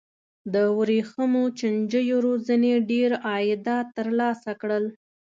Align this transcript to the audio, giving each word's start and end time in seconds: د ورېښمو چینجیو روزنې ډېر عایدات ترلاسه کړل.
د 0.53 0.55
ورېښمو 0.77 1.43
چینجیو 1.59 2.17
روزنې 2.27 2.71
ډېر 2.91 3.09
عایدات 3.27 3.87
ترلاسه 3.97 4.51
کړل. 4.61 4.85